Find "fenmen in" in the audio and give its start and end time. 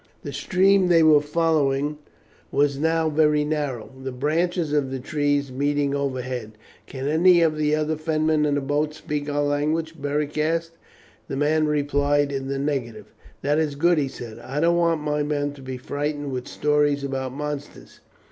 7.95-8.55